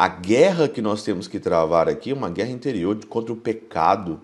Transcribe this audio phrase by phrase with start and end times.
[0.00, 4.20] A guerra que nós temos que travar aqui é uma guerra interior contra o pecado.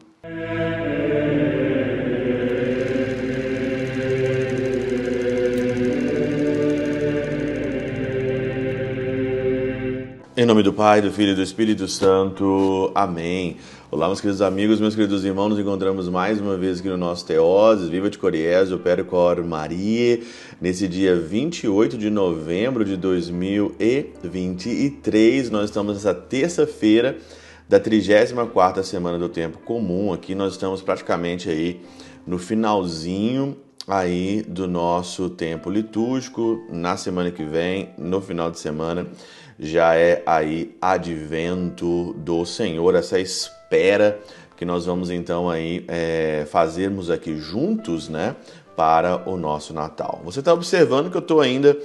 [10.37, 12.91] Em nome do Pai, do Filho e do Espírito Santo.
[12.93, 13.57] Amém.
[13.89, 17.25] Olá, meus queridos amigos, meus queridos irmãos, nos encontramos mais uma vez aqui no nosso
[17.25, 20.19] Teoses, Viva de Coriés, o Percor Maria,
[20.61, 25.51] nesse dia 28 de novembro de 2023.
[25.51, 27.17] Nós estamos nessa terça-feira
[27.69, 30.13] da 34ª semana do Tempo Comum.
[30.13, 31.81] Aqui nós estamos praticamente aí
[32.27, 36.67] no finalzinho aí do nosso tempo litúrgico.
[36.71, 39.07] Na semana que vem, no final de semana,
[39.59, 44.21] já é aí advento do Senhor, essa espera
[44.57, 48.37] que nós vamos então aí é, fazermos aqui juntos, né,
[48.77, 50.21] para o nosso Natal.
[50.25, 51.77] Você está observando que eu estou ainda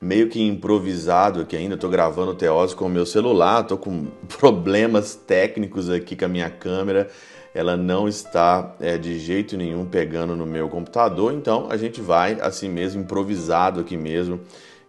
[0.00, 4.06] meio que improvisado aqui ainda, estou gravando o Teose com o meu celular, estou com
[4.38, 7.10] problemas técnicos aqui com a minha câmera,
[7.54, 12.40] ela não está é, de jeito nenhum pegando no meu computador, então a gente vai
[12.40, 14.40] assim mesmo, improvisado aqui mesmo,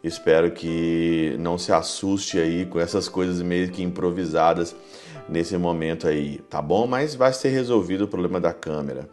[0.04, 4.76] Espero que não se assuste aí com essas coisas meio que improvisadas
[5.30, 6.88] nesse momento aí, tá bom?
[6.88, 9.08] Mas vai ser resolvido o problema da câmera.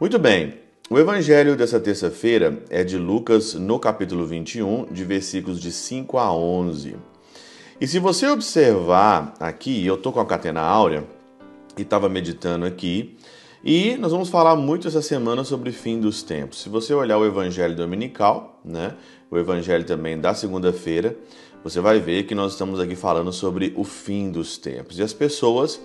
[0.00, 0.54] Muito bem.
[0.90, 6.32] O evangelho dessa terça-feira é de Lucas, no capítulo 21, de versículos de 5 a
[6.32, 6.96] 11.
[7.80, 11.04] E se você observar aqui, eu estou com a catena áurea
[11.76, 13.16] e estava meditando aqui,
[13.64, 16.62] e nós vamos falar muito essa semana sobre fim dos tempos.
[16.62, 18.94] Se você olhar o evangelho dominical, né,
[19.30, 21.16] o evangelho também da segunda-feira,
[21.64, 24.98] você vai ver que nós estamos aqui falando sobre o fim dos tempos.
[24.98, 25.80] E as pessoas,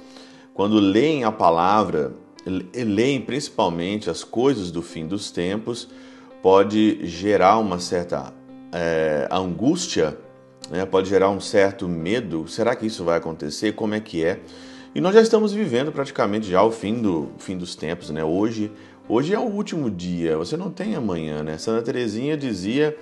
[0.53, 2.13] quando leem a palavra,
[2.73, 5.89] leem principalmente as coisas do fim dos tempos,
[6.41, 8.31] pode gerar uma certa
[8.71, 10.17] é, angústia,
[10.69, 10.85] né?
[10.85, 12.47] pode gerar um certo medo.
[12.47, 13.73] Será que isso vai acontecer?
[13.73, 14.39] Como é que é?
[14.93, 18.25] E nós já estamos vivendo praticamente já o fim, do, fim dos tempos, né?
[18.25, 18.69] Hoje,
[19.07, 21.57] hoje é o último dia, você não tem amanhã, né?
[21.57, 22.97] Santa Teresinha dizia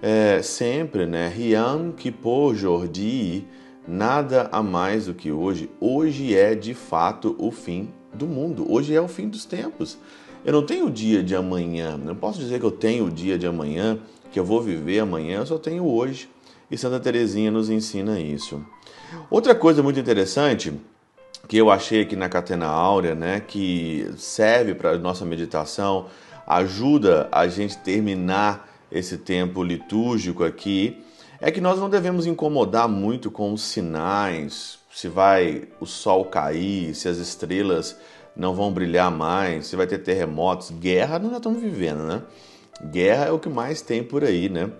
[0.00, 1.28] é, sempre, né?
[1.28, 3.44] Riam Kippur Jordi,
[3.86, 5.68] nada a mais do que hoje.
[5.78, 8.64] Hoje é de fato o fim do mundo.
[8.66, 9.98] Hoje é o fim dos tempos.
[10.46, 11.98] Eu não tenho o dia de amanhã.
[11.98, 13.98] Não posso dizer que eu tenho o dia de amanhã,
[14.32, 15.40] que eu vou viver amanhã.
[15.40, 16.26] Eu só tenho hoje.
[16.70, 18.64] E Santa Teresinha nos ensina isso.
[19.30, 20.72] Outra coisa muito interessante
[21.48, 26.06] que eu achei aqui na Catena Áurea, né, que serve para nossa meditação,
[26.46, 31.02] ajuda a gente terminar esse tempo litúrgico aqui,
[31.40, 36.94] é que nós não devemos incomodar muito com os sinais, se vai o sol cair,
[36.94, 37.96] se as estrelas
[38.36, 42.22] não vão brilhar mais, se vai ter terremotos, guerra nós já estamos vivendo, né?
[42.84, 44.70] Guerra é o que mais tem por aí, né?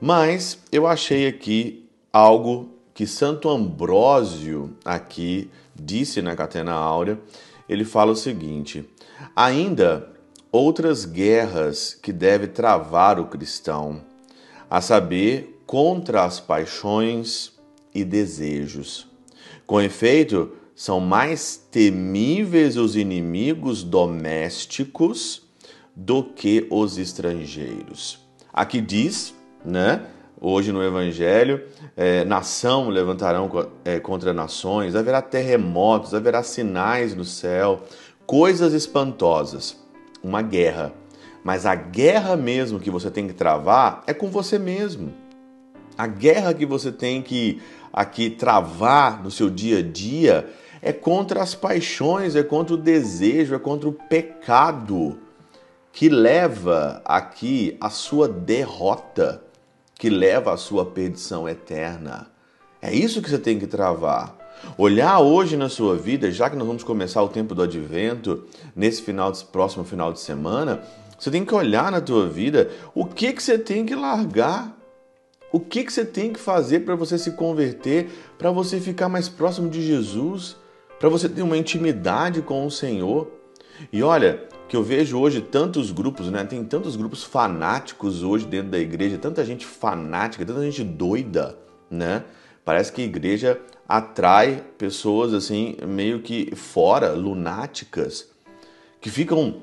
[0.00, 5.50] Mas eu achei aqui algo que Santo Ambrósio aqui
[5.84, 7.20] disse na Catena Áurea.
[7.68, 8.88] Ele fala o seguinte:
[9.34, 10.12] ainda
[10.52, 14.02] outras guerras que deve travar o cristão,
[14.68, 17.52] a saber, contra as paixões
[17.94, 19.06] e desejos.
[19.66, 25.42] Com efeito, são mais temíveis os inimigos domésticos
[25.94, 28.18] do que os estrangeiros.
[28.52, 30.06] Aqui diz, né?
[30.42, 31.62] Hoje no Evangelho,
[31.94, 37.82] é, nação levantarão é, contra nações, haverá terremotos, haverá sinais no céu,
[38.24, 39.76] coisas espantosas
[40.22, 40.94] uma guerra.
[41.44, 45.12] Mas a guerra mesmo que você tem que travar é com você mesmo.
[45.96, 47.60] A guerra que você tem que
[47.92, 50.48] aqui travar no seu dia a dia
[50.80, 55.18] é contra as paixões, é contra o desejo, é contra o pecado
[55.92, 59.42] que leva aqui a sua derrota,
[60.00, 62.28] que leva a sua perdição eterna.
[62.80, 64.34] É isso que você tem que travar.
[64.78, 69.02] Olhar hoje na sua vida, já que nós vamos começar o tempo do advento, nesse
[69.02, 70.82] final de, próximo final de semana,
[71.18, 74.74] você tem que olhar na tua vida o que, que você tem que largar.
[75.52, 79.28] O que, que você tem que fazer para você se converter, para você ficar mais
[79.28, 80.56] próximo de Jesus,
[80.98, 83.30] para você ter uma intimidade com o Senhor.
[83.92, 86.44] E olha, que eu vejo hoje tantos grupos, né?
[86.44, 91.58] Tem tantos grupos fanáticos hoje dentro da igreja, tanta gente fanática, tanta gente doida,
[91.90, 92.22] né?
[92.64, 98.30] Parece que a igreja atrai pessoas assim meio que fora, lunáticas,
[99.00, 99.60] que ficam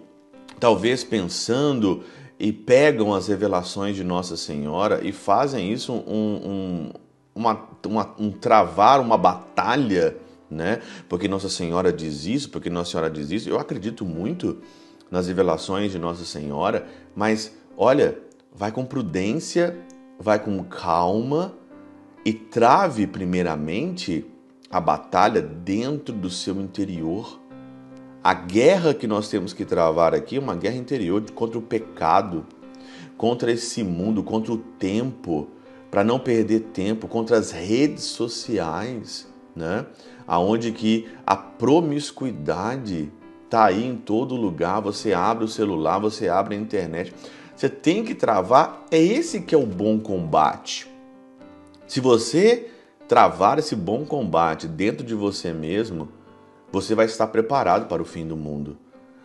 [0.59, 2.03] talvez pensando
[2.37, 6.91] e pegam as revelações de Nossa Senhora e fazem isso um, um,
[7.33, 10.17] uma, uma, um travar uma batalha,
[10.51, 10.81] né?
[11.07, 13.47] Porque Nossa Senhora diz isso, porque Nossa Senhora diz isso.
[13.49, 14.57] Eu acredito muito
[15.09, 18.19] nas revelações de Nossa Senhora, mas olha,
[18.53, 19.77] vai com prudência,
[20.19, 21.53] vai com calma
[22.25, 24.25] e trave primeiramente
[24.69, 27.39] a batalha dentro do seu interior.
[28.23, 32.45] A guerra que nós temos que travar aqui é uma guerra interior contra o pecado,
[33.15, 35.47] contra esse mundo, contra o tempo,
[35.89, 39.85] para não perder tempo, contra as redes sociais, né?
[40.27, 43.09] Aonde que a promiscuidade
[43.49, 47.13] tá aí em todo lugar, você abre o celular, você abre a internet.
[47.55, 50.87] Você tem que travar, é esse que é o bom combate.
[51.87, 52.69] Se você
[53.07, 56.09] travar esse bom combate dentro de você mesmo,
[56.71, 58.77] você vai estar preparado para o fim do mundo.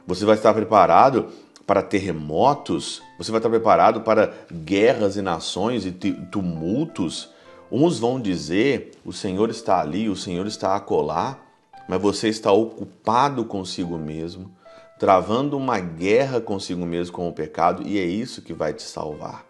[0.06, 1.28] Você vai estar preparado
[1.66, 7.30] para terremotos, você vai estar preparado para guerras e nações e tumultos.
[7.70, 11.38] Uns vão dizer: o Senhor está ali, o Senhor está acolá,
[11.88, 14.50] mas você está ocupado consigo mesmo,
[14.98, 19.44] travando uma guerra consigo mesmo com o pecado, e é isso que vai te salvar.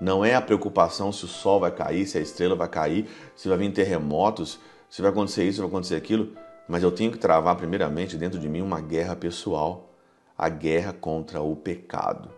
[0.00, 3.48] Não é a preocupação se o sol vai cair, se a estrela vai cair, se
[3.48, 4.58] vai vir terremotos,
[4.90, 6.32] se vai acontecer isso, se vai acontecer aquilo,
[6.68, 9.90] mas eu tenho que travar primeiramente dentro de mim uma guerra pessoal,
[10.36, 12.30] a guerra contra o pecado.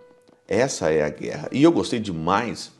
[0.46, 1.48] Essa é a guerra.
[1.50, 2.72] E eu gostei demais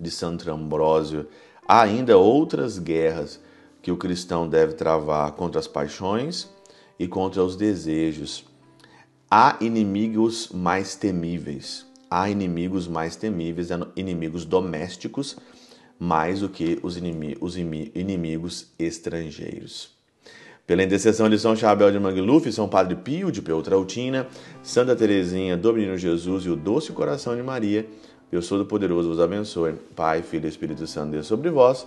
[0.00, 1.28] de Santo Ambrósio.
[1.66, 3.40] Há ainda outras guerras
[3.82, 6.48] que o cristão deve travar contra as paixões
[6.98, 8.44] e contra os desejos.
[9.28, 15.38] Há inimigos mais temíveis há inimigos mais temíveis, inimigos domésticos,
[15.98, 19.90] mais do que os, inimigos estrangeiros.
[20.66, 24.26] Pela intercessão de São Chabel de Mangluf, São Padre Pio de Peltrautina,
[24.62, 27.86] Santa Teresinha do Menino Jesus e o Doce Coração de Maria,
[28.30, 29.74] Deus Todo-Poderoso vos abençoe.
[29.96, 31.86] Pai, Filho e Espírito Santo, Deus sobre vós